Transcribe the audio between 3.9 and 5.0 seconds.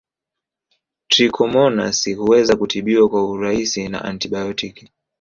antibaotiki